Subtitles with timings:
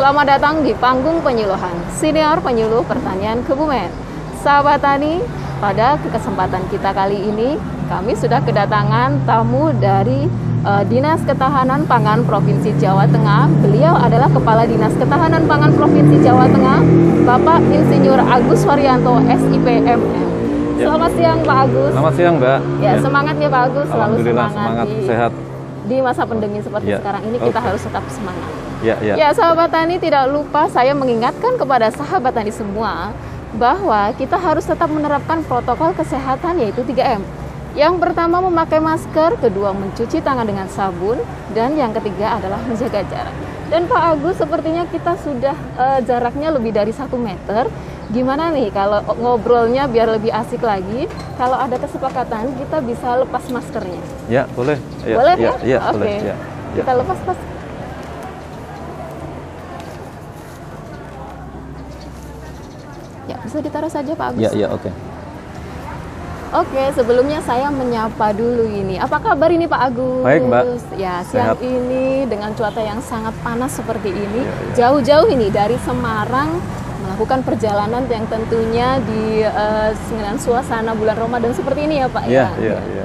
[0.00, 3.92] Selamat datang di panggung penyuluhan Senior Penyuluh Pertanian Kebumen.
[4.40, 5.20] Sahabat Tani,
[5.60, 10.24] pada kesempatan kita kali ini kami sudah kedatangan tamu dari
[10.64, 13.52] uh, Dinas Ketahanan Pangan Provinsi Jawa Tengah.
[13.60, 16.80] Beliau adalah Kepala Dinas Ketahanan Pangan Provinsi Jawa Tengah,
[17.28, 20.00] Bapak Insinyur Agus Waryanto, SIPM.
[20.80, 20.88] Ya.
[20.88, 21.92] Selamat siang Pak Agus.
[21.92, 22.58] Selamat siang Mbak.
[22.80, 22.92] Ya, ya.
[23.04, 25.32] semangat ya Pak Agus, selalu semangat, semangat di, sehat.
[25.84, 27.04] Di masa pandemi seperti ya.
[27.04, 28.69] sekarang ini kita harus tetap semangat.
[28.80, 29.14] Ya, ya.
[29.16, 33.12] ya, sahabat tani tidak lupa saya mengingatkan kepada sahabat tani semua
[33.60, 37.20] bahwa kita harus tetap menerapkan protokol kesehatan yaitu 3M.
[37.76, 41.22] Yang pertama memakai masker, kedua mencuci tangan dengan sabun,
[41.54, 43.36] dan yang ketiga adalah menjaga jarak.
[43.70, 47.70] Dan Pak Agus sepertinya kita sudah uh, jaraknya lebih dari satu meter.
[48.10, 51.06] Gimana nih kalau ngobrolnya biar lebih asik lagi?
[51.38, 54.02] Kalau ada kesepakatan kita bisa lepas maskernya.
[54.26, 54.74] Ya boleh.
[55.06, 55.46] Ya, boleh ya?
[55.46, 56.02] Ya, ya Oke.
[56.02, 56.16] Okay.
[56.18, 56.82] Ya, ya.
[56.82, 57.38] Kita lepas pas
[63.30, 64.42] Ya, bisa ditaruh saja Pak Agus.
[64.46, 64.86] Ya, ya, oke.
[64.86, 64.94] Okay.
[66.50, 68.98] Oke, sebelumnya saya menyapa dulu ini.
[68.98, 70.22] Apa kabar ini Pak Agus?
[70.22, 70.62] Baik, Mbak.
[70.98, 71.62] Ya, siang Sehat.
[71.62, 74.74] ini dengan cuaca yang sangat panas seperti ini, ya, ya.
[74.78, 76.58] jauh-jauh ini dari Semarang
[77.06, 82.30] melakukan perjalanan yang tentunya di uh, dengan suasana bulan Ramadan seperti ini ya Pak ya.
[82.30, 83.04] Iya, iya, iya.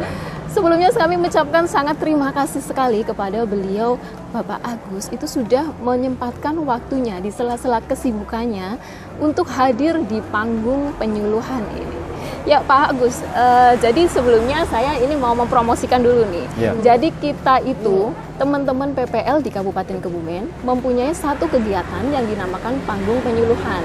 [0.55, 3.99] Sebelumnya kami mengucapkan sangat terima kasih sekali kepada beliau
[4.31, 8.79] Bapak Agus itu sudah menyempatkan waktunya di sela-sela kesibukannya
[9.19, 11.99] untuk hadir di panggung penyuluhan ini.
[12.47, 16.47] Ya Pak Agus, uh, jadi sebelumnya saya ini mau mempromosikan dulu nih.
[16.55, 16.71] Ya.
[16.79, 23.83] Jadi kita itu teman-teman PPL di Kabupaten Kebumen mempunyai satu kegiatan yang dinamakan panggung penyuluhan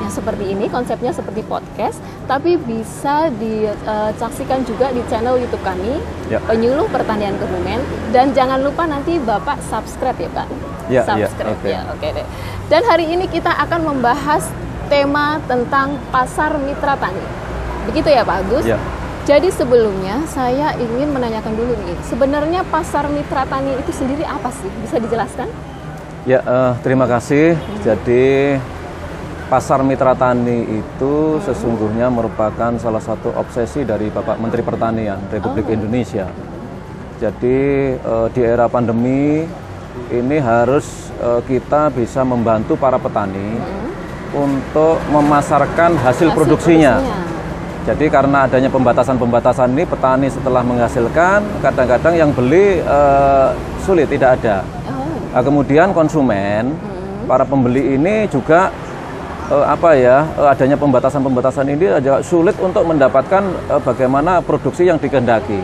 [0.00, 6.00] yang seperti ini konsepnya seperti podcast tapi bisa disaksikan juga di channel YouTube kami
[6.32, 6.40] ya.
[6.48, 10.46] penyuluh pertanian Kebumen dan jangan lupa nanti bapak subscribe ya pak
[10.88, 11.72] ya, ya subscribe ya, okay.
[11.76, 12.26] ya oke deh
[12.72, 14.48] dan hari ini kita akan membahas
[14.88, 17.22] tema tentang pasar mitra tani
[17.86, 18.80] begitu ya pak Agus ya.
[19.28, 24.66] Jadi sebelumnya saya ingin menanyakan dulu nih, sebenarnya pasar mitra tani itu sendiri apa sih?
[24.80, 25.46] Bisa dijelaskan?
[26.24, 27.54] Ya, uh, terima kasih.
[27.54, 27.80] Hmm.
[27.84, 28.56] Jadi
[29.50, 35.74] Pasar Mitra Tani itu sesungguhnya merupakan salah satu obsesi dari Bapak Menteri Pertanian Republik oh.
[35.74, 36.30] Indonesia.
[37.18, 37.58] Jadi
[37.98, 39.42] eh, di era pandemi
[40.14, 44.38] ini harus eh, kita bisa membantu para petani hmm.
[44.38, 47.02] untuk memasarkan hasil, hasil produksinya.
[47.02, 47.28] produksinya.
[47.90, 53.48] Jadi karena adanya pembatasan-pembatasan ini petani setelah menghasilkan kadang-kadang yang beli eh,
[53.82, 54.62] sulit tidak ada.
[54.86, 55.34] Oh.
[55.34, 57.26] Nah, kemudian konsumen, hmm.
[57.26, 58.70] para pembeli ini juga
[59.50, 64.96] uh, apa ya uh, adanya pembatasan-pembatasan ini agak sulit untuk mendapatkan uh, bagaimana produksi yang
[64.96, 65.60] dikehendaki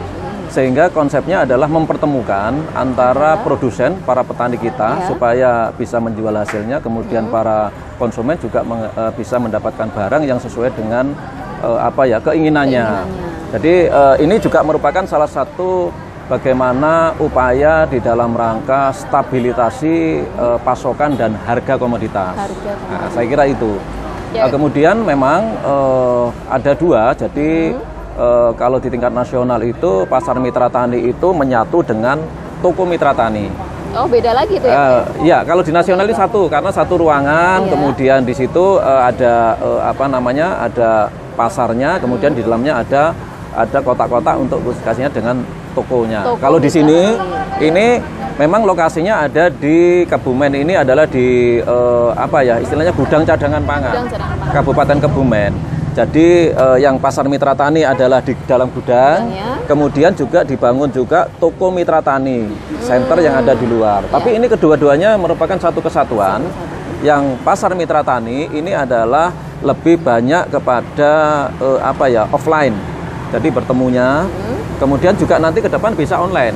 [0.47, 3.43] sehingga konsepnya adalah mempertemukan antara ya.
[3.43, 5.05] produsen para petani kita ya.
[5.11, 7.35] supaya bisa menjual hasilnya kemudian hmm.
[7.35, 11.15] para konsumen juga meng, uh, bisa mendapatkan barang yang sesuai dengan
[11.63, 12.87] uh, apa ya keinginannya.
[12.87, 13.35] keinginannya.
[13.47, 15.95] Jadi uh, ini juga merupakan salah satu
[16.27, 22.35] bagaimana upaya di dalam rangka stabilitasi uh, pasokan dan harga komoditas.
[22.35, 23.79] Harga Nah, saya kira itu.
[24.35, 24.47] Ya.
[24.47, 28.19] Uh, kemudian memang uh, ada dua, jadi hmm.
[28.19, 32.19] uh, kalau di tingkat nasional itu pasar mitra tani itu menyatu dengan
[32.59, 33.49] toko mitra tani.
[33.97, 34.77] Oh beda lagi tuh ya?
[34.77, 37.71] Uh, ya kalau di nasional ini satu karena satu ruangan, ya.
[37.71, 41.09] kemudian di situ uh, ada uh, apa namanya ada
[41.39, 42.39] pasarnya, kemudian hmm.
[42.39, 43.03] di dalamnya ada
[43.57, 45.41] ada kotak-kotak untuk kasihnya dengan
[45.77, 46.25] tokonya.
[46.25, 47.13] Toko Kalau di sini
[47.61, 48.01] ini
[48.41, 53.93] memang lokasinya ada di Kebumen ini adalah di uh, apa ya istilahnya gudang cadangan pangan,
[53.93, 54.55] gudang cadangan pangan.
[54.57, 55.53] Kabupaten Kebumen.
[55.97, 59.65] Jadi uh, yang pasar mitra tani adalah di dalam gudang, Gudangnya.
[59.65, 62.53] kemudian juga dibangun juga toko mitra tani,
[62.85, 64.05] center yang ada di luar.
[64.05, 64.13] Ya.
[64.13, 66.45] Tapi ini kedua-duanya merupakan satu kesatuan.
[67.01, 69.33] Yang pasar mitra tani ini adalah
[69.65, 71.13] lebih banyak kepada
[71.65, 72.77] uh, apa ya offline.
[73.33, 74.25] Jadi bertemunya.
[74.27, 76.53] Hmm Kemudian juga nanti ke depan bisa online.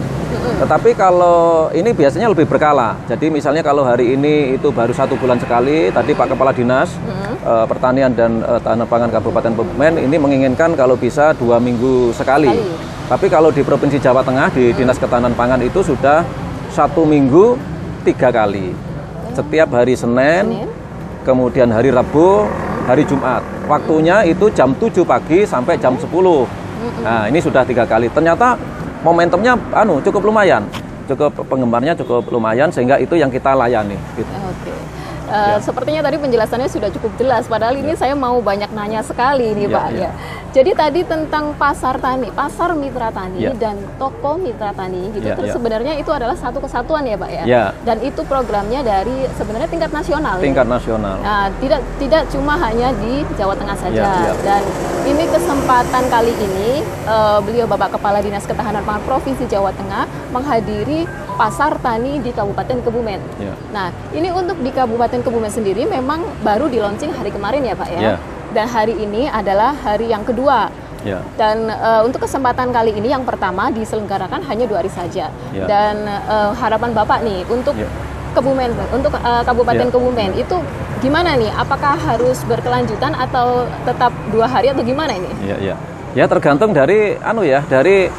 [0.61, 2.93] Tetapi kalau ini biasanya lebih berkala.
[3.09, 6.93] Jadi misalnya kalau hari ini itu baru satu bulan sekali, tadi Pak Kepala Dinas
[7.49, 12.53] uh, Pertanian dan uh, Tanah Pangan Kabupaten Kebumen ini menginginkan kalau bisa dua minggu sekali.
[12.53, 13.09] sekali.
[13.09, 16.21] Tapi kalau di Provinsi Jawa Tengah di Dinas Ketahanan Pangan itu sudah
[16.69, 17.57] satu minggu
[18.05, 18.77] tiga kali.
[19.33, 20.69] Setiap hari Senin,
[21.25, 22.45] kemudian hari Rabu,
[22.85, 23.41] hari Jumat.
[23.65, 26.07] Waktunya itu jam 7 pagi sampai jam 10
[27.01, 28.13] Nah ini sudah tiga kali.
[28.13, 28.55] Ternyata
[29.01, 30.65] momentumnya anu cukup lumayan,
[31.09, 33.97] cukup penggemarnya cukup lumayan sehingga itu yang kita layani.
[34.15, 34.29] Gitu.
[34.29, 35.00] Oke.
[35.31, 35.63] Uh, Ya.
[35.63, 37.47] Sepertinya tadi penjelasannya sudah cukup jelas.
[37.47, 39.87] Padahal ini saya mau banyak nanya sekali nih Ya, Pak.
[39.91, 40.01] ya.
[40.01, 40.11] Ya.
[40.51, 43.55] Jadi tadi tentang pasar tani, pasar mitra tani Ya.
[43.55, 45.23] dan toko mitra tani gitu.
[45.23, 45.55] Ya, Terus ya.
[45.55, 47.43] sebenarnya itu adalah satu kesatuan ya Pak ya.
[47.47, 47.65] Ya.
[47.81, 50.37] Dan itu programnya dari sebenarnya tingkat nasional.
[50.37, 50.43] ya?
[50.43, 51.17] tingkat nasional.
[51.21, 54.03] Nah, tidak tidak cuma hanya di Jawa Tengah saja.
[54.03, 54.33] Ya, ya.
[54.43, 54.63] Dan
[55.07, 60.05] ini kesempatan kali ini eh, beliau Bapak Kepala Dinas Ketahanan Pangan Provinsi Jawa Tengah
[60.35, 61.07] menghadiri
[61.37, 63.21] pasar tani di Kabupaten Kebumen.
[63.39, 63.55] Ya.
[63.71, 67.89] Nah, ini untuk di Kabupaten Kebumen sendiri memang baru di launching hari kemarin ya Pak
[67.93, 68.01] ya.
[68.01, 68.15] Ya.
[68.51, 70.73] Dan hari ini adalah hari yang kedua.
[71.01, 71.25] Ya.
[71.41, 75.33] Dan eh, untuk kesempatan kali ini yang pertama diselenggarakan hanya dua hari saja.
[75.55, 75.65] Ya.
[75.65, 77.89] Dan eh, harapan Bapak nih untuk Ya.
[78.31, 79.93] Kebumen, untuk eh, Kabupaten Ya.
[79.93, 80.57] Kebumen itu
[81.03, 81.51] gimana nih?
[81.57, 85.31] Apakah harus berkelanjutan atau tetap dua hari atau gimana ini?
[85.43, 85.75] Ya, ya.
[86.11, 88.11] Ya tergantung dari anu ya, dari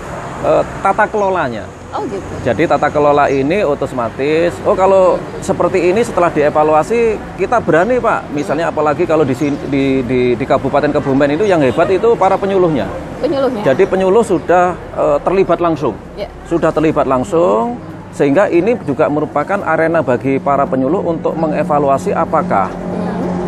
[0.45, 1.65] eh, tata kelolanya.
[1.91, 2.23] Oh gitu.
[2.47, 8.31] Jadi tata kelola ini otomatis, oh kalau seperti ini setelah dievaluasi kita berani Pak.
[8.31, 9.35] Misalnya apalagi kalau di,
[9.67, 12.87] di, di, di Kabupaten Kebumen itu yang hebat itu para penyuluhnya.
[13.19, 13.59] Penyuluhnya.
[13.67, 16.31] Jadi penyuluh sudah eh, terlibat langsung, Ya.
[16.47, 17.75] sudah terlibat langsung,
[18.15, 22.71] sehingga ini juga merupakan arena bagi para penyuluh untuk mengevaluasi apakah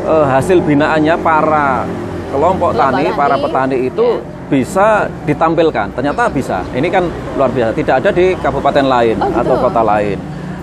[0.03, 1.87] eh, hasil binaannya para
[2.27, 4.42] kelompok Kelompok tani, tani, para petani itu ya.
[4.53, 4.87] Bisa
[5.25, 5.89] ditampilkan.
[5.91, 6.61] Ternyata bisa.
[6.71, 7.03] Ini kan
[7.33, 7.73] luar biasa.
[7.73, 9.39] Tidak ada di kabupaten lain Oh, gitu.
[9.41, 10.17] atau kota lain.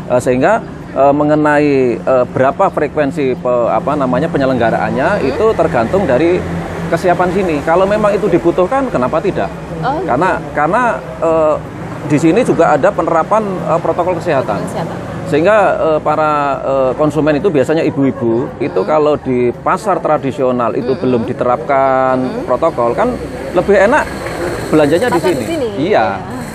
[0.07, 5.29] Eh, sehingga eh, mengenai eh, berapa frekuensi pe- apa namanya penyelenggaraannya Hmm.
[5.29, 6.39] itu tergantung dari
[6.87, 7.57] kesiapan sini.
[7.63, 9.51] Kalau memang itu dibutuhkan, kenapa tidak?
[9.83, 10.83] Oh, Karena karena
[11.19, 11.55] eh,
[12.07, 14.63] di sini juga ada penerapan eh, protokol kesehatan.
[14.65, 14.99] kesehatan.
[15.31, 21.23] Sehingga eh, para eh, konsumen itu biasanya ibu-ibu itu kalau di pasar tradisional itu belum
[21.23, 23.15] diterapkan protokol kan
[23.55, 24.05] lebih enak
[24.71, 25.45] belanjanya di Pasar di sini.
[25.47, 25.95] sini, Iya.
[25.95, 26.07] ya.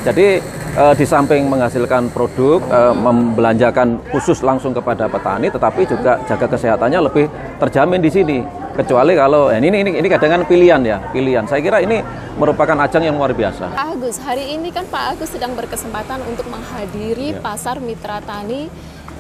[0.06, 0.28] Jadi
[0.76, 7.00] eh, di samping menghasilkan produk eh, membelanjakan khusus langsung kepada petani tetapi juga jaga kesehatannya
[7.00, 7.26] lebih
[7.58, 8.40] terjamin di sini.
[8.76, 11.48] Kecuali kalau eh, ini ini ini kadang pilihan ya, pilihan.
[11.48, 12.04] Saya kira ini
[12.36, 13.72] merupakan ajang yang luar biasa.
[13.72, 17.40] Pak Agus, hari ini kan Pak Agus sedang berkesempatan untuk menghadiri Ya.
[17.40, 18.68] pasar mitra tani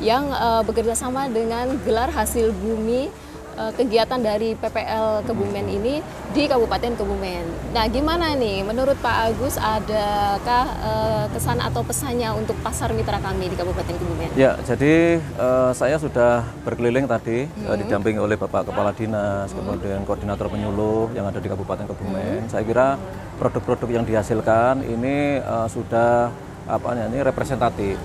[0.04, 3.08] yang eh, bekerja sama dengan gelar hasil bumi
[3.56, 6.04] kegiatan dari PPL Kebumen ini
[6.36, 7.72] di Kabupaten Kebumen.
[7.72, 13.48] Nah, gimana nih menurut Pak Agus adakah eh, kesan atau pesannya untuk pasar mitra kami
[13.48, 14.36] di Kabupaten Kebumen?
[14.36, 20.52] Ya, jadi eh, saya sudah berkeliling tadi eh, didampingi oleh Bapak Kepala Dinas, kemudian koordinator
[20.52, 22.52] penyuluh yang ada di Kabupaten Kebumen.
[22.52, 23.00] Saya kira
[23.40, 26.32] produk-produk yang dihasilkan ini eh, sudah
[26.68, 27.96] apa ya, ini representatif.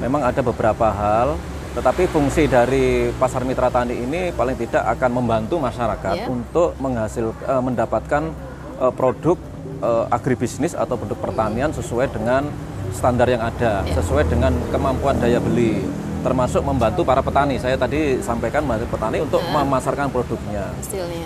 [0.00, 1.40] Memang ada beberapa hal,
[1.76, 6.24] tetapi fungsi dari pasar mitra tani ini paling tidak akan membantu masyarakat Ya.
[6.24, 8.32] untuk menghasil eh, mendapatkan
[8.80, 9.36] eh, produk
[9.84, 12.48] eh, agribisnis atau produk pertanian sesuai dengan
[12.96, 15.84] standar yang ada, sesuai dengan kemampuan daya beli,
[16.24, 17.60] termasuk membantu para petani.
[17.60, 20.72] Saya tadi sampaikan membantu petani untuk memasarkan produknya.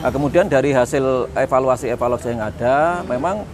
[0.03, 3.47] Nah, kemudian dari hasil evaluasi-evaluasi yang ada, memang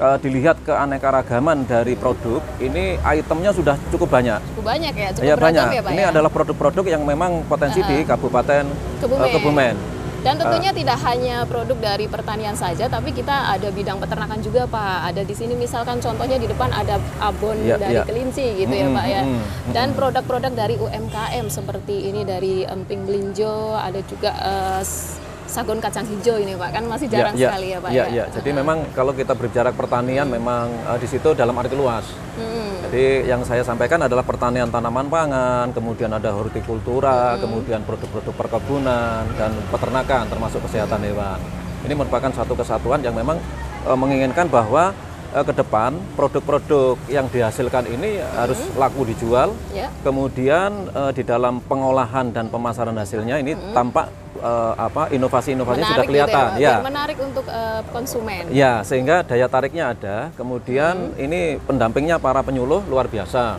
[0.00, 4.40] eh, dilihat keanekaragaman dari produk, ini itemnya sudah cukup banyak.
[4.50, 5.66] Cukup banyak ya, cukup Ya banyak.
[5.70, 6.08] ya Pak ini ya?
[6.08, 8.64] adalah produk-produk yang memang potensi di Kabupaten
[8.98, 9.22] Kebumen.
[9.22, 9.76] eh, Kebumen.
[10.20, 15.08] Dan tentunya tidak hanya produk dari pertanian saja, tapi kita ada bidang peternakan juga, Pak.
[15.08, 18.04] Ada di sini misalkan contohnya di depan ada abon Ya, dari ya.
[18.04, 19.22] kelinci gitu ya, Mm, Pak ya.
[19.22, 19.40] mm,
[19.72, 25.16] Dan produk-produk dari UMKM seperti ini dari emping belinjo, ada juga eh, s-
[25.50, 26.70] sagun kacang hijau ini, Pak.
[26.70, 28.24] Kan masih jarang sekali ya, Pak ya, ya.
[28.24, 28.24] ya.
[28.30, 32.06] Jadi memang kalau kita berbicara pertanian, memang eh, di situ dalam arti luas.
[32.38, 39.26] Mm, Jadi yang saya sampaikan adalah pertanian tanaman pangan, kemudian ada hortikultura, kemudian produk-produk perkebunan
[39.34, 41.42] dan peternakan termasuk kesehatan hewan.
[41.82, 43.42] Ini merupakan satu kesatuan yang memang
[43.84, 44.94] eh, menginginkan bahwa
[45.30, 49.54] eh, ke depan produk-produk yang dihasilkan ini harus laku dijual.
[49.70, 49.88] ya.
[50.02, 56.10] Kemudian eh, di dalam pengolahan dan pemasaran hasilnya ini tampak eh, apa inovasi-inovasi sudah gitu
[56.10, 56.46] kelihatan.
[56.54, 56.62] Pak.
[56.62, 56.78] ya.
[56.78, 58.42] Biar menarik untuk eh, konsumen.
[58.50, 60.16] Ya, sehingga daya tariknya ada.
[60.34, 63.58] Kemudian ini pendampingnya para penyuluh luar biasa.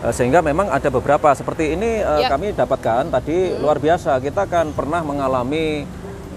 [0.00, 2.28] Eh, Sehingga memang ada beberapa seperti ini Ya.
[2.32, 4.16] kami dapatkan tadi luar biasa.
[4.18, 5.84] Kita kan pernah mengalami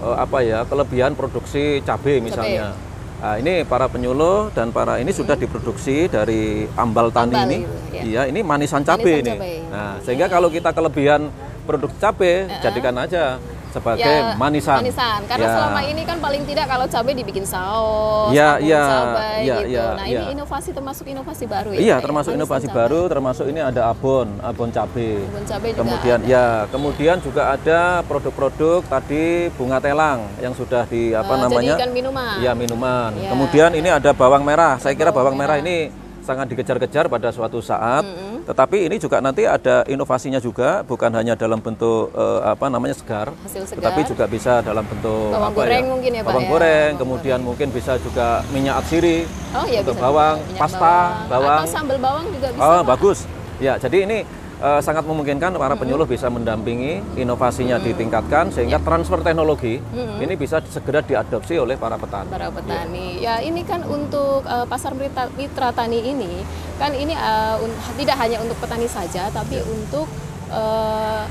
[0.04, 2.76] apa ya kelebihan produksi cabai misalnya.
[3.24, 7.58] Nah, ini para penyuluh dan para ini sudah diproduksi dari ambal tani Ambal ini.
[7.64, 8.02] itu, ya.
[8.04, 9.32] Iya, ini manisan cabai Manisan ini.
[9.32, 9.56] cabai.
[9.72, 11.32] Nah, sehingga kalau kita kelebihan
[11.64, 13.40] produk cabai, jadikan aja
[13.74, 14.78] sebagai Ya, manisan.
[15.26, 15.52] Karena Ya.
[15.52, 19.74] selama ini kan paling tidak kalau cabai dibikin saus, Ya, ya, cabai ya, gitu.
[19.74, 20.20] ya, nah, ya.
[20.22, 21.78] ini inovasi termasuk inovasi baru ya.
[21.78, 21.96] Iya, ya?
[21.98, 22.78] termasuk Manisan inovasi cabai.
[22.78, 25.18] baru, termasuk ini ada abon, abon cabai.
[25.24, 26.30] Abon cabai juga Kemudian ada.
[26.30, 31.74] ya, kemudian juga ada produk-produk tadi bunga telang yang sudah di apa Eh, namanya?
[31.74, 32.34] Jadikan minuman.
[32.38, 33.10] Iya, minuman.
[33.18, 33.28] Ya.
[33.28, 34.78] Kemudian ini ada bawang merah.
[34.78, 35.90] Saya kira bawang merah ini
[36.20, 38.06] sangat dikejar-kejar pada suatu saat.
[38.44, 43.32] Tetapi ini juga nanti ada inovasinya juga, bukan hanya dalam bentuk eh, apa namanya segar,
[43.40, 43.88] Hasil segar.
[43.88, 45.88] tetapi juga bisa dalam bentuk Bawang apa goreng ya?
[45.88, 46.50] mungkin ya, Pak, Bawang ya?
[46.52, 49.24] goreng, Bawang kemudian mungkin bisa juga minyak atsiri
[49.56, 50.36] Oh iya untuk bisa bawang.
[50.44, 50.96] Minyak pasta,
[51.32, 51.60] bawang.
[51.64, 52.60] Atau sambal bawang juga bisa.
[52.62, 52.84] Oh, Pak.
[52.84, 53.18] bagus.
[53.62, 54.18] Ya, jadi ini
[54.64, 59.76] eh, sangat memungkinkan para penyuluh bisa mendampingi inovasinya ditingkatkan sehingga transfer teknologi
[60.16, 62.28] ini bisa segera diadopsi oleh para petani.
[62.32, 63.20] para petani.
[63.20, 66.40] Ya ini kan untuk eh, pasar mitra, mitra tani ini
[66.80, 67.12] kan ini
[67.60, 70.08] un- tidak hanya untuk petani saja, tapi untuk
[70.48, 71.22] eh,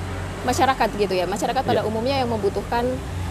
[0.43, 1.25] masyarakat gitu ya.
[1.25, 2.85] Masyarakat pada umumnya yang membutuhkan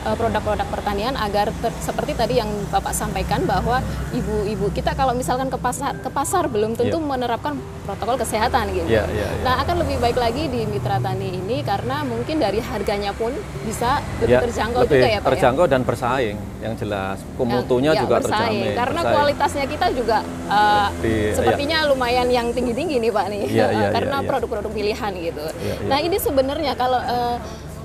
[0.04, 3.78] produk-produk pertanian agar ter- seperti tadi yang bapak sampaikan bahwa
[4.10, 8.86] ibu-ibu kita kalau misalkan ke pasar ke pasar belum tentu menerapkan protokol kesehatan gitu.
[8.88, 9.42] Iya, iya, iya.
[9.42, 13.30] Nah akan lebih baik lagi di mitra tani ini karena mungkin dari harganya pun
[13.62, 15.28] bisa lebih Ya, terjangkau lebih juga ya pak ya.
[15.28, 17.18] terjangkau dan bersaing yang jelas.
[17.36, 18.34] Mutunya Ya, juga bersaing.
[18.58, 18.74] terjamin.
[18.74, 19.14] Karena bersaing.
[19.14, 23.42] kualitasnya kita juga uh, Di- sepertinya lumayan yang tinggi-tinggi nih Pak nih.
[23.44, 24.28] Iya, iya, Karena iya, iya.
[24.30, 25.44] produk-produk pilihan gitu.
[25.44, 25.86] Iya, iya.
[25.86, 27.36] Nah, ini sebenarnya kalau uh,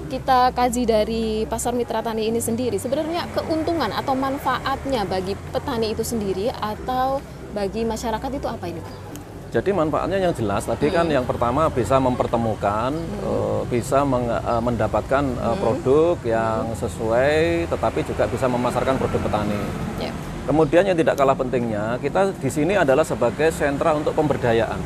[0.08, 6.02] kita kaji dari pasar mitra tani ini sendiri, sebenarnya keuntungan atau manfaatnya bagi petani itu
[6.02, 7.20] sendiri atau
[7.52, 8.96] bagi masyarakat itu apa ini Pak?
[9.48, 10.96] Jadi manfaatnya yang jelas tadi Hmm.
[10.96, 12.92] kan yang pertama bisa mempertemukan,
[13.24, 15.60] eh, bisa meng- eh, mendapatkan eh, Hmm.
[15.60, 19.62] produk yang sesuai, tetapi juga bisa memasarkan produk petani.
[20.04, 20.12] Ya.
[20.48, 24.80] Kemudian yang tidak kalah pentingnya, kita di sini adalah sebagai sentra untuk pemberdayaan.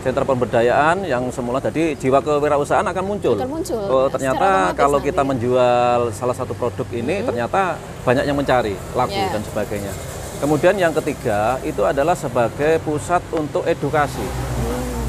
[0.00, 0.04] Hmm.
[0.08, 3.36] Sentra pemberdayaan yang semula tadi jiwa kewirausahaan akan muncul.
[3.36, 3.84] Akan muncul.
[3.84, 9.12] Oh, ternyata kalau nanti kita menjual salah satu produk ini, ternyata banyak yang mencari, laku
[9.12, 9.28] Ya.
[9.28, 9.92] dan sebagainya.
[10.40, 14.24] Kemudian yang ketiga itu adalah sebagai pusat untuk edukasi.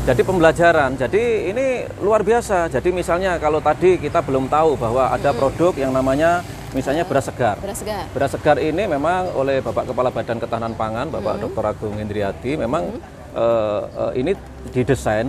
[0.01, 0.98] Jadi pembelajaran.
[1.00, 2.67] Jadi ini luar biasa.
[2.67, 6.43] Jadi misalnya kalau tadi kita belum tahu bahwa ada produk yang namanya
[6.74, 7.62] misalnya beras segar.
[7.62, 8.10] Beras segar.
[8.12, 11.63] Beras segar ini memang oleh Bapak Kepala Badan Ketahanan Pangan, Bapak Dr.
[11.63, 12.98] Agung Indriati, memang
[13.33, 14.31] eh, eh, ini
[14.69, 15.27] didesain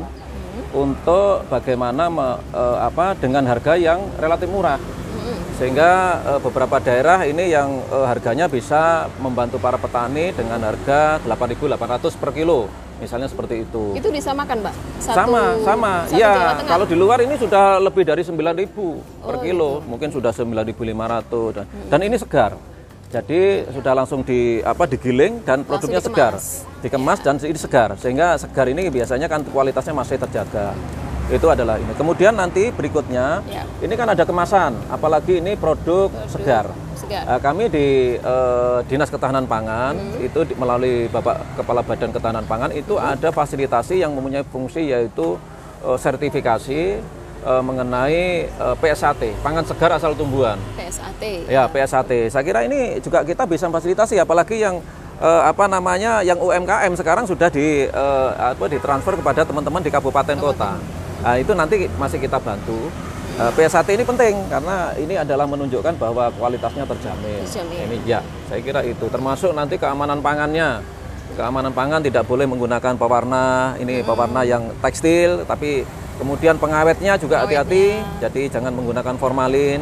[0.72, 4.80] untuk bagaimana me- eh, apa dengan harga yang relatif murah.
[5.52, 5.90] Sehingga
[6.26, 12.30] eh, beberapa daerah ini yang eh, harganya bisa membantu para petani dengan harga 8.800 per
[12.32, 12.66] kilo,
[12.98, 13.94] misalnya seperti itu.
[13.94, 14.74] Itu disamakan, Mbak?
[14.98, 15.92] Satu, sama, sama.
[16.08, 16.32] satu Ya,
[16.64, 21.64] kalau di luar ini sudah lebih dari 9.000 per Oh, kilo, mungkin sudah 9.500 dan,
[21.86, 22.56] dan ini segar.
[23.12, 26.64] Jadi sudah langsung di apa digiling dan produknya segar, dikemas.
[26.80, 27.92] dikemas dan ini segar.
[28.00, 30.72] Sehingga segar ini biasanya kan kualitasnya masih terjaga.
[31.28, 31.92] Itu adalah ini.
[31.92, 33.68] Kemudian nanti berikutnya Ya.
[33.78, 36.72] ini kan ada kemasan, apalagi ini produk, segar.
[36.96, 37.24] Segar.
[37.28, 42.72] Eh, kami di eh, Dinas Ketahanan Pangan itu di- melalui Bapak Kepala Badan Ketahanan Pangan
[42.72, 45.36] itu ada fasilitasi yang mempunyai fungsi yaitu
[45.84, 46.80] eh, sertifikasi
[47.42, 50.56] eh, mengenai eh, PSAT, pangan segar asal tumbuhan.
[50.78, 51.50] PSAT.
[51.50, 52.30] Ya, PSAT.
[52.30, 54.78] Saya kira ini juga kita bisa fasilitasi apalagi yang
[55.18, 60.38] eh, apa namanya yang UMKM sekarang sudah di eh, apa ditransfer kepada teman-teman di kabupaten
[60.38, 60.78] kota.
[61.22, 62.90] Nah, itu nanti masih kita bantu.
[63.32, 67.40] PSAT ini penting karena ini adalah menunjukkan bahwa kualitasnya terjamin.
[67.48, 67.88] Terjamin.
[67.88, 70.84] Ini ya, saya kira itu termasuk nanti keamanan pangannya.
[71.32, 75.80] Keamanan pangan tidak boleh menggunakan pewarna, ini pewarna yang tekstil, tapi
[76.16, 79.80] kemudian pengawetnya juga hati-hati, jadi jangan menggunakan formalin.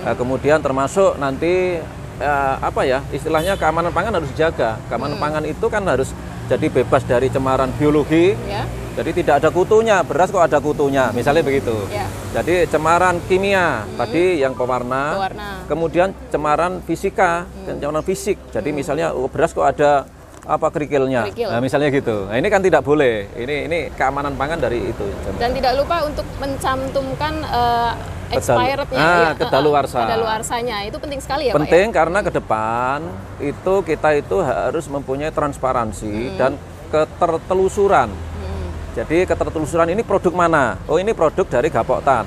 [0.00, 1.76] Eh, kemudian termasuk nanti
[2.20, 4.80] eh, apa ya, istilahnya keamanan pangan harus dijaga.
[4.88, 6.12] Keamanan pangan itu kan harus
[6.48, 8.66] jadi bebas dari cemaran biologi, Ya.
[8.98, 11.86] jadi tidak ada kutunya, beras kok ada kutunya, misalnya begitu.
[11.94, 12.10] Ya.
[12.34, 15.48] Jadi cemaran kimia tadi yang pewarna, Pewarna.
[15.70, 18.34] kemudian cemaran fisika dan cemaran fisik.
[18.50, 20.10] Jadi misalnya oh, beras kok ada
[20.50, 21.46] apa kerikilnya, Kerikil.
[21.46, 22.26] nah, misalnya gitu.
[22.26, 23.30] Nah, ini kan tidak boleh.
[23.38, 25.06] Ini ini keamanan pangan dari itu.
[25.38, 27.92] Dan tidak lupa untuk mencantumkan eh,
[28.34, 29.98] expirednya, Ah, ya, kedaluarsa.
[30.02, 30.76] kedaluarsanya.
[30.90, 31.62] Itu penting sekali ya, Pak.
[31.62, 32.98] Penting karena ke depan
[33.38, 36.58] itu kita itu harus mempunyai transparansi dan
[36.90, 38.10] ketertelusuran.
[38.10, 38.66] Hmm.
[38.98, 40.74] Jadi ketertelusuran ini produk mana?
[40.90, 42.26] Oh ini produk dari Gapoktan.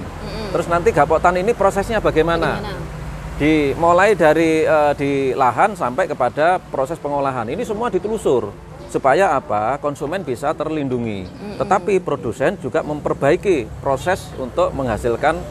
[0.54, 2.62] Terus nanti Gapoktan ini prosesnya bagaimana?
[2.62, 2.93] Bagaimana?
[3.34, 7.50] Di mulai dari eh, di lahan sampai kepada proses pengolahan.
[7.50, 8.54] Ini semua ditelusur
[8.94, 9.82] supaya apa?
[9.82, 11.26] Konsumen bisa terlindungi.
[11.58, 15.42] Tetapi produsen juga memperbaiki proses untuk menghasilkan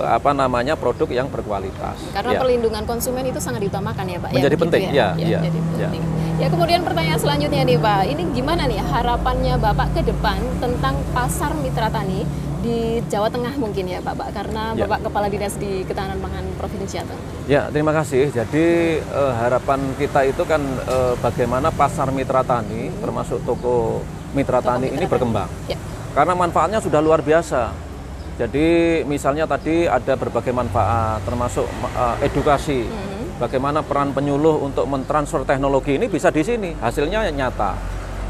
[0.00, 2.00] eh, apa namanya produk yang berkualitas.
[2.16, 2.40] Karena Ya.
[2.40, 4.30] perlindungan konsumen itu sangat diutamakan ya Pak.
[4.32, 5.88] Menjadi begitu penting, ya, ya, jadi ya.
[5.92, 6.02] penting.
[6.36, 11.52] Ya kemudian pertanyaan selanjutnya nih Pak, ini gimana nih harapannya Bapak ke depan tentang pasar
[11.60, 12.24] mitra tani
[12.66, 14.90] di Jawa Tengah mungkin ya Bapak, karena Ya.
[14.90, 17.20] Bapak Kepala Dinas di Ketahanan Pangan Provinsi Jateng.
[17.46, 18.34] Ya, terima kasih.
[18.34, 18.66] Jadi
[18.98, 24.02] eh, harapan kita itu kan eh, bagaimana pasar mitra tani, termasuk toko
[24.34, 25.46] mitra tani ini berkembang.
[25.70, 25.78] Ya.
[26.10, 27.70] Karena manfaatnya sudah luar biasa.
[28.36, 32.82] Jadi misalnya tadi ada berbagai manfaat, termasuk eh, edukasi.
[33.36, 37.76] Bagaimana peran penyuluh untuk mentransfer teknologi ini bisa di sini, hasilnya nyata.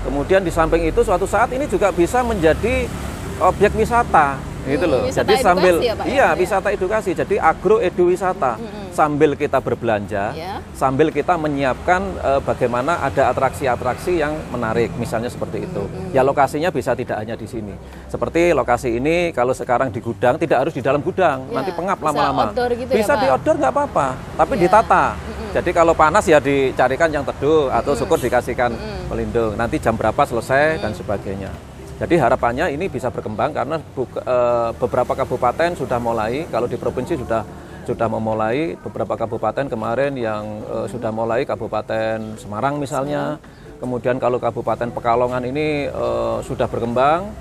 [0.02, 2.90] Kemudian di samping itu suatu saat ini juga bisa menjadi
[3.38, 5.02] objek wisata gitu Hmm, loh.
[5.06, 6.10] wisata Jadi sambil ya, Pak, ya?
[6.10, 6.28] iya Ya.
[6.34, 7.10] wisata edukasi.
[7.12, 8.58] Jadi agro edu wisata.
[8.90, 10.56] Sambil kita berbelanja, Ya.
[10.72, 15.84] sambil kita menyiapkan eh, bagaimana ada atraksi-atraksi yang menarik, misalnya seperti itu.
[16.10, 17.76] Ya lokasinya bisa tidak hanya di sini.
[18.08, 22.00] Seperti lokasi ini kalau sekarang di gudang tidak harus di dalam gudang, Ya, nanti pengap
[22.00, 22.42] bisa lama-lama.
[22.48, 23.34] outdoor gitu ya, bisa di Pak?
[23.36, 24.60] outdoor nggak apa-apa, tapi Ya.
[24.64, 25.04] ditata.
[25.52, 28.72] Jadi kalau panas ya dicarikan yang teduh atau syukur dikasihkan
[29.06, 29.54] pelindung.
[29.54, 31.52] Nanti jam berapa selesai dan sebagainya.
[31.96, 37.16] Jadi harapannya ini bisa berkembang karena buka- eh, beberapa kabupaten sudah mulai, kalau di provinsi
[37.16, 37.40] sudah
[37.86, 43.38] sudah memulai beberapa kabupaten kemarin yang eh, sudah mulai Kabupaten Semarang misalnya.
[43.78, 47.32] Kemudian kalau Kabupaten Pekalongan ini eh, sudah berkembang,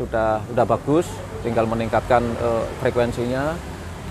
[0.00, 1.06] sudah sudah bagus,
[1.46, 3.54] tinggal meningkatkan eh, frekuensinya.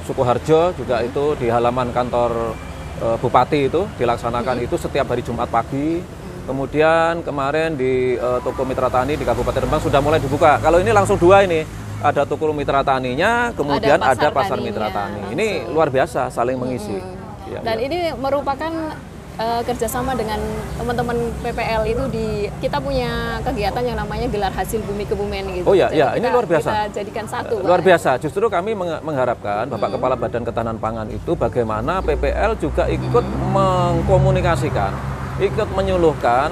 [0.08, 2.56] Sukoharjo juga itu di halaman kantor
[3.04, 6.19] eh, bupati itu dilaksanakan itu setiap hari Jumat pagi.
[6.50, 10.58] Kemudian kemarin di eh, toko Mitra Tani di Kabupaten Rembang sudah mulai dibuka.
[10.58, 11.62] Kalau ini langsung dua ini,
[12.02, 15.30] ada toko Mitra Taninya, kemudian Ada ada pasar pasar, Mitra Tani.
[15.30, 16.98] Ini luar biasa saling mengisi.
[17.46, 17.86] Ya, Dan ya.
[17.86, 18.74] ini merupakan
[19.38, 20.42] eh, kerjasama dengan
[20.74, 22.28] teman-teman PPL itu di
[22.58, 25.70] kita punya kegiatan yang namanya gelar hasil bumi kebumen gitu.
[25.70, 26.70] Oh, ya, Jadi ya, ini kita- luar biasa.
[26.70, 27.56] Kita jadikan satu.
[27.62, 27.68] Pak.
[27.70, 28.18] Luar biasa.
[28.18, 34.92] Justru kami meng- mengharapkan Bapak Kepala Badan Ketahanan Pangan itu bagaimana PPL juga ikut mengkomunikasikan,
[35.40, 36.52] ikut menyuluhkan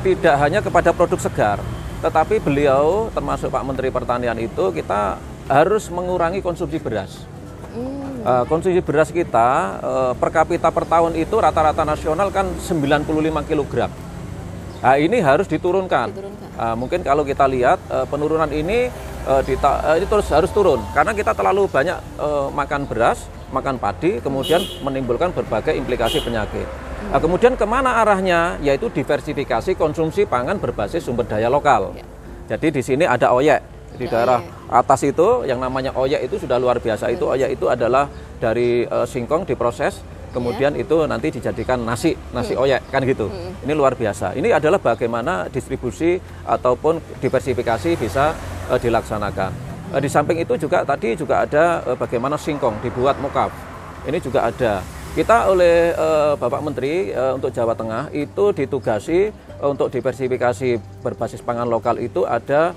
[0.00, 1.58] tidak hanya kepada produk segar,
[2.00, 7.28] tetapi beliau termasuk Pak Menteri Pertanian itu kita harus mengurangi konsumsi beras.
[7.72, 9.48] Hmm, konsumsi beras kita
[9.84, 13.88] eh, per kapita per tahun itu rata-rata nasional kan 95 kg.
[14.82, 16.10] Nah, ini harus diturunkan.
[16.10, 16.48] Diturunkan.
[16.58, 18.90] Ah, mungkin kalau kita lihat eh, penurunan ini
[19.28, 23.76] eh, dita- eh, ini terus harus turun karena kita terlalu banyak eh, makan beras, makan
[23.78, 26.91] padi, kemudian menimbulkan berbagai implikasi penyakit.
[27.10, 28.60] Nah, kemudian ke mana arahnya?
[28.62, 31.96] Yaitu diversifikasi konsumsi pangan berbasis sumber daya lokal.
[32.46, 33.58] Jadi di sini ada oyek
[33.96, 34.40] di daerah
[34.72, 37.10] atas itu yang namanya oyek itu sudah luar biasa.
[37.10, 38.06] Itu oyek itu adalah
[38.38, 43.28] dari eh, singkong diproses, kemudian itu nanti dijadikan nasi, nasi oyek kan gitu.
[43.62, 44.32] Ini luar biasa.
[44.34, 48.32] Ini adalah bagaimana distribusi ataupun diversifikasi bisa
[48.72, 49.72] eh, dilaksanakan.
[49.92, 53.52] Eh, di samping itu juga tadi juga ada eh, bagaimana singkong dibuat mokaf.
[54.08, 55.01] Ini juga ada.
[55.12, 61.44] Kita oleh eh, Bapak Menteri eh, untuk Jawa Tengah itu ditugasi eh, untuk diversifikasi berbasis
[61.44, 62.72] pangan lokal itu ada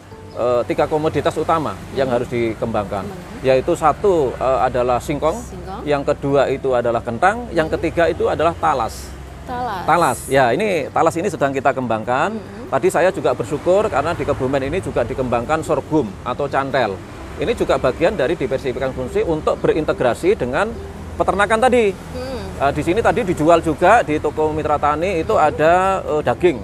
[0.68, 3.08] tiga komoditas utama yang harus dikembangkan,
[3.40, 5.88] yaitu satu adalah singkong, Singkong.
[5.88, 9.08] yang kedua itu adalah kentang, yang ketiga itu adalah talas.
[9.48, 9.88] Talas.
[9.88, 12.36] Talas, ya ini talas ini sedang kita kembangkan.
[12.68, 17.00] Tadi saya juga bersyukur karena di Kebumen ini juga dikembangkan sorghum atau cantel.
[17.40, 20.68] Ini juga bagian dari diversifikasi fungsi untuk berintegrasi dengan
[21.16, 21.96] peternakan tadi.
[21.96, 22.25] Hmm.
[22.56, 26.58] Eh, di sini tadi dijual juga di toko Mitra Tani itu ada eh, daging,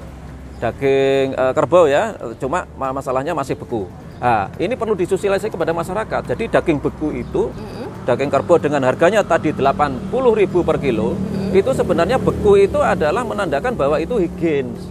[0.64, 2.16] daging eh, kerbau ya.
[2.40, 3.92] Cuma ma- masalahnya masih beku.
[4.22, 6.22] Nah, ini perlu disosialisasi kepada masyarakat.
[6.32, 7.52] Jadi daging beku itu,
[8.08, 11.18] daging kerbau dengan harganya tadi 80.000 per kilo,
[11.52, 14.88] itu sebenarnya beku itu adalah menandakan bahwa itu higienis.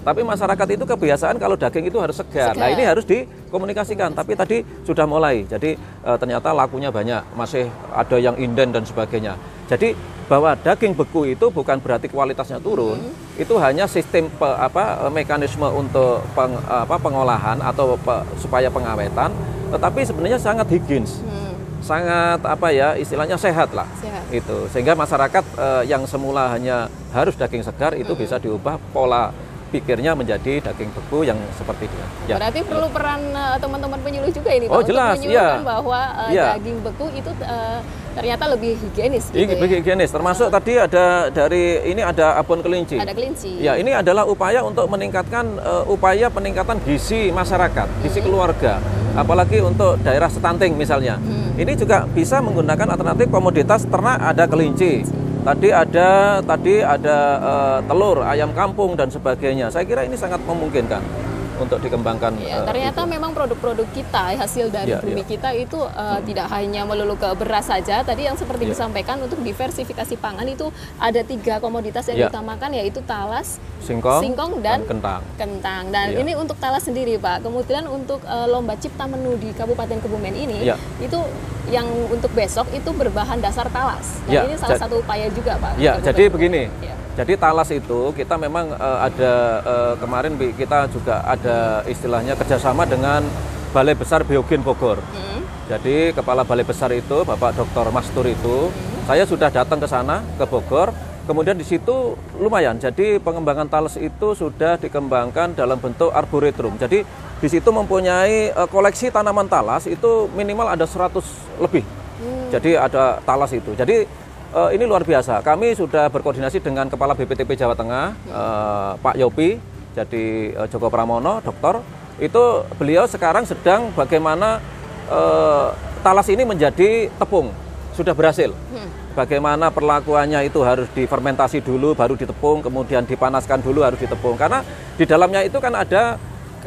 [0.00, 2.56] Tapi masyarakat itu kebiasaan kalau daging itu harus segar.
[2.56, 2.74] Nah Segar.
[2.74, 4.16] ini harus dikomunikasikan.
[4.16, 5.44] Tapi tadi sudah mulai.
[5.44, 9.36] Jadi eh, ternyata lakunya banyak, masih ada yang inden dan sebagainya.
[9.70, 9.94] Jadi
[10.26, 12.98] bahwa daging beku itu bukan berarti kualitasnya turun.
[13.34, 19.30] Itu hanya sistem pe- apa eh, mekanisme untuk peng- apa, pengolahan atau pe- supaya pengawetan.
[19.70, 21.54] Tetapi sebenarnya sangat higienis, Hmm.
[21.80, 24.26] sangat apa ya istilahnya sehat lah Sehat.
[24.28, 29.30] itu sehingga masyarakat eh, yang semula hanya harus daging segar itu bisa diubah pola
[29.70, 32.06] pikirnya menjadi daging beku yang seperti dia.
[32.26, 32.36] Ya.
[32.36, 35.64] Berarti perlu peran eh, teman-teman penyuluh juga ini Pak Oh, untuk jelas, menyuluhkan iya.
[35.64, 36.44] bahwa eh, Iya.
[36.58, 37.78] daging beku itu eh,
[38.10, 39.66] ternyata lebih higienis gitu Ini ya.
[39.78, 40.10] higienis.
[40.10, 42.98] Termasuk tadi ada dari ini ada abon kelinci.
[42.98, 43.62] Ada kelinci.
[43.62, 48.82] Ya, ini adalah upaya untuk meningkatkan eh, upaya peningkatan gizi masyarakat, gizi keluarga.
[49.10, 51.18] Apalagi untuk daerah stunting misalnya.
[51.50, 55.04] Ini juga bisa menggunakan alternatif komoditas ternak ada kelinci.
[55.40, 59.72] Tadi ada tadi ada eh, telur, ayam kampung dan sebagainya.
[59.72, 61.29] Saya kira ini sangat memungkinkan
[61.60, 62.32] untuk dikembangkan.
[62.40, 63.12] Ya, ternyata itu.
[63.12, 65.26] memang produk-produk kita hasil dari Ya, bumi ya.
[65.28, 68.00] kita itu uh, tidak hanya melulu ke beras saja.
[68.00, 68.72] Tadi yang seperti Ya.
[68.72, 72.22] disampaikan untuk diversifikasi pangan itu ada tiga komoditas yang Ya.
[72.26, 75.20] diutamakan yaitu talas, singkong, singkong dan, kentang.
[75.36, 75.82] kentang.
[75.88, 76.18] Dan Ya.
[76.18, 77.42] ini untuk talas sendiri, Pak.
[77.42, 80.80] Kemudian untuk uh, lomba cipta menu di Kabupaten Kebumen ini Ya.
[80.98, 81.20] itu
[81.68, 84.18] yang untuk besok itu berbahan dasar talas.
[84.24, 85.76] Dan Ya, ini salah jad- satu upaya juga, Pak.
[85.76, 86.62] Ya, Kabupaten jadi begini.
[86.80, 86.94] Ya.
[87.18, 93.26] Jadi talas itu kita memang eh, ada eh, kemarin kita juga ada istilahnya kerjasama dengan
[93.70, 94.98] Balai Besar Biogen Bogor.
[94.98, 95.42] Hmm.
[95.70, 97.94] Jadi kepala Balai Besar itu Bapak Dr.
[97.94, 98.66] Mastur itu,
[99.06, 100.90] saya sudah datang ke sana ke Bogor.
[101.30, 102.82] Kemudian di situ lumayan.
[102.82, 106.74] Jadi pengembangan talas itu sudah dikembangkan dalam bentuk arboretum.
[106.74, 107.06] Jadi
[107.38, 111.22] di situ mempunyai uh, koleksi tanaman talas itu minimal ada 100
[111.62, 111.86] lebih.
[112.18, 112.50] Hmm.
[112.50, 113.70] Jadi ada talas itu.
[113.78, 114.10] Jadi
[114.54, 115.42] uh, ini luar biasa.
[115.42, 119.58] Kami sudah berkoordinasi dengan Kepala BPTP Jawa Tengah, uh, Pak Yopi,
[119.94, 121.82] jadi uh, Joko Pramono, dokter.
[122.20, 124.60] Itu beliau sekarang sedang bagaimana
[125.08, 125.72] uh,
[126.04, 127.50] talas ini menjadi tepung.
[127.96, 128.52] Sudah berhasil.
[128.72, 134.62] Hmm bagaimana perlakuannya itu harus difermentasi dulu baru ditepung kemudian dipanaskan dulu harus ditepung karena
[134.94, 136.16] di dalamnya itu kan ada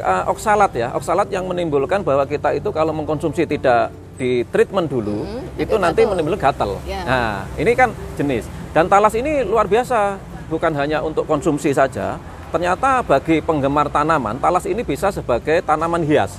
[0.00, 5.26] uh, oksalat ya oksalat yang menimbulkan bahwa kita itu kalau mengkonsumsi tidak di treatment dulu
[5.26, 7.02] hmm, itu nanti menimbulkan gatal ya.
[7.04, 12.18] nah ini kan jenis dan talas ini luar biasa bukan hanya untuk konsumsi saja
[12.54, 16.38] ternyata bagi penggemar tanaman talas ini bisa sebagai tanaman hias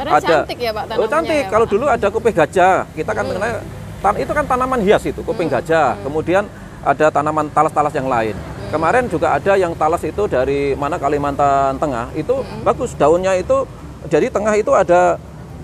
[0.00, 1.44] karena ada, cantik ya Pak Oh cantik.
[1.44, 3.30] Ya, Kalau dulu ada kuping gajah, kita kan hmm.
[3.36, 3.52] mengenai
[4.00, 5.56] tan itu kan tanaman hias itu, kuping hmm.
[5.60, 5.88] gajah.
[5.92, 6.02] Hmm.
[6.08, 6.44] Kemudian
[6.80, 8.32] ada tanaman talas-talas yang lain.
[8.32, 8.70] Hmm.
[8.72, 12.64] Kemarin juga ada yang talas itu dari mana Kalimantan Tengah, itu hmm.
[12.64, 13.68] bagus daunnya itu
[14.08, 15.20] jadi tengah itu ada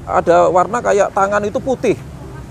[0.07, 1.99] ada warna kayak tangan itu putih.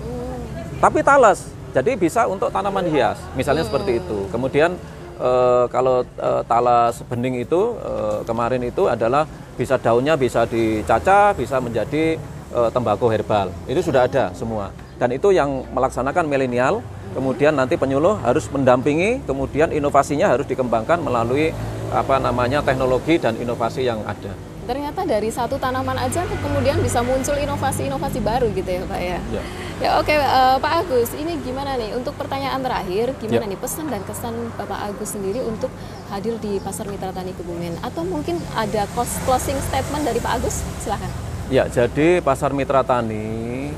[0.04, 0.78] Hmm.
[0.78, 1.48] Tapi talas.
[1.72, 3.70] Jadi bisa untuk tanaman hias, misalnya hmm.
[3.72, 4.18] seperti itu.
[4.32, 4.80] Kemudian
[5.20, 5.30] e,
[5.68, 7.92] kalau e, talas bening itu e,
[8.24, 9.28] kemarin itu adalah
[9.60, 12.16] bisa daunnya bisa dicacah, bisa menjadi
[12.48, 13.52] e, tembakau herbal.
[13.68, 16.80] Itu sudah ada semua dan itu yang melaksanakan milenial
[17.12, 21.52] kemudian nanti penyuluh harus mendampingi kemudian inovasinya harus dikembangkan melalui
[21.92, 24.32] apa namanya teknologi dan inovasi yang ada
[24.66, 29.18] ternyata dari satu tanaman aja kemudian bisa muncul inovasi-inovasi baru gitu ya Pak ya.
[29.30, 29.42] Ya,
[29.78, 33.52] ya oke uh, Pak Agus, ini gimana nih untuk pertanyaan terakhir, gimana ya.
[33.54, 35.70] nih pesan dan kesan Bapak Agus sendiri untuk
[36.10, 38.84] hadir di Pasar Mitra Tani Kebumen atau mungkin ada
[39.24, 40.66] closing statement dari Pak Agus?
[40.82, 41.08] Silahkan.
[41.46, 43.70] Ya, jadi Pasar Mitra Tani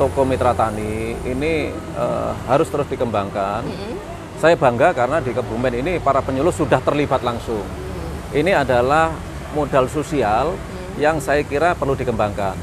[0.00, 3.60] toko mitra tani ini uh, harus terus dikembangkan.
[3.60, 3.94] Mm -hmm.
[4.40, 7.60] Saya bangga karena di Kebumen ini para penyuluh sudah terlibat langsung.
[7.60, 8.40] Mm -hmm.
[8.40, 9.12] Ini adalah
[9.52, 10.92] modal sosial mm -hmm.
[11.00, 12.56] yang saya kira perlu dikembangkan.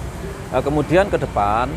[0.54, 1.68] Uh, kemudian ke depan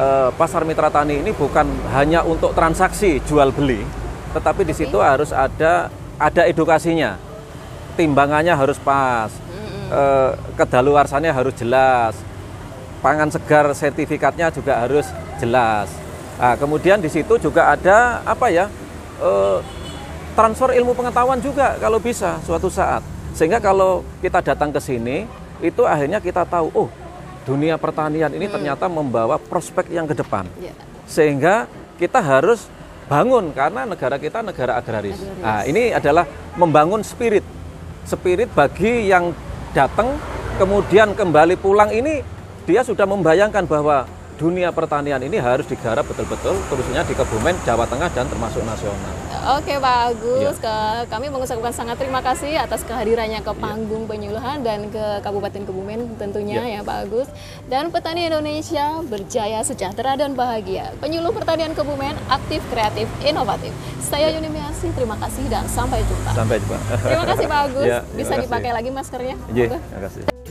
[0.00, 3.84] uh, pasar mitra tani ini bukan hanya untuk transaksi jual beli,
[4.32, 7.20] tetapi di situ harus ada ada edukasinya.
[7.96, 9.84] Timbangannya harus pas, mm -hmm.
[9.92, 12.16] uh, kedaluarsannya harus jelas
[13.06, 15.06] pangan segar sertifikatnya juga harus
[15.38, 15.86] jelas.
[16.36, 18.66] Nah, kemudian di situ juga ada apa ya
[19.22, 19.58] eh,
[20.34, 23.06] transfer ilmu pengetahuan juga kalau bisa suatu saat.
[23.36, 25.28] Sehingga kalau kita datang ke sini
[25.60, 26.88] itu akhirnya kita tahu oh
[27.44, 28.54] dunia pertanian ini hmm.
[28.56, 30.48] ternyata membawa prospek yang ke depan.
[30.56, 30.72] Yeah.
[31.04, 31.68] Sehingga
[32.00, 32.66] kita harus
[33.06, 35.20] bangun karena negara kita negara agraris.
[35.20, 35.44] agraris.
[35.44, 36.24] Nah, ini adalah
[36.56, 37.44] membangun spirit.
[38.08, 39.36] Spirit bagi yang
[39.76, 40.16] datang
[40.56, 42.24] kemudian kembali pulang ini
[42.64, 44.08] dia sudah membayangkan bahwa
[44.40, 49.25] dunia pertanian ini harus digarap betul-betul khususnya di Kebumen, Jawa Tengah dan termasuk nasional.
[49.46, 51.06] Oke Pak Agus, ya.
[51.06, 53.62] kami mengucapkan sangat terima kasih atas kehadirannya ke iya.
[53.62, 54.08] panggung ya.
[54.10, 56.74] penyuluhan dan ke Kabupaten Kebumen tentunya ya.
[56.74, 57.30] ya Pak Agus.
[57.70, 60.90] Dan petani Indonesia berjaya, sejahtera dan bahagia.
[60.98, 63.70] Penyuluh pertanian Kebumen aktif, kreatif, inovatif.
[64.02, 64.42] Saya ya.
[64.42, 66.30] Yuni Miasi, terima kasih dan sampai jumpa.
[66.34, 66.78] Sampai jumpa.
[67.06, 67.86] Terima kasih Pak Agus.
[67.86, 68.50] Ya, Bisa kasih.
[68.50, 69.36] dipakai lagi maskernya.
[69.54, 70.45] Iya, terima kasih.